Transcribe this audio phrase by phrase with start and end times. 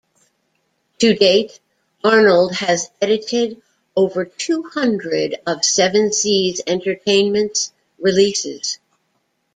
[0.97, 1.59] To date,
[2.03, 3.61] Arnold has edited
[3.95, 8.79] over two hundred of Seven Seas Entertainment's releases.